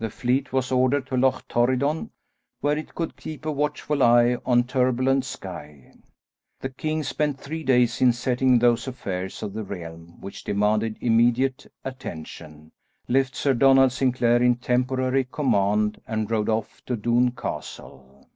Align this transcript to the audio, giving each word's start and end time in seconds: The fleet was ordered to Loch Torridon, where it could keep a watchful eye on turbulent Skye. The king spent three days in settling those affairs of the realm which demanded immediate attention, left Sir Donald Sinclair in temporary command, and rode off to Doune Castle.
The 0.00 0.10
fleet 0.10 0.52
was 0.52 0.72
ordered 0.72 1.06
to 1.06 1.16
Loch 1.16 1.46
Torridon, 1.46 2.10
where 2.60 2.76
it 2.76 2.92
could 2.96 3.16
keep 3.16 3.46
a 3.46 3.52
watchful 3.52 4.02
eye 4.02 4.36
on 4.44 4.64
turbulent 4.64 5.24
Skye. 5.24 5.92
The 6.58 6.70
king 6.70 7.04
spent 7.04 7.38
three 7.38 7.62
days 7.62 8.00
in 8.00 8.12
settling 8.12 8.58
those 8.58 8.88
affairs 8.88 9.44
of 9.44 9.52
the 9.52 9.62
realm 9.62 10.20
which 10.20 10.42
demanded 10.42 10.98
immediate 11.00 11.70
attention, 11.84 12.72
left 13.06 13.36
Sir 13.36 13.54
Donald 13.54 13.92
Sinclair 13.92 14.42
in 14.42 14.56
temporary 14.56 15.28
command, 15.30 16.00
and 16.04 16.28
rode 16.28 16.48
off 16.48 16.84
to 16.86 16.96
Doune 16.96 17.30
Castle. 17.36 18.26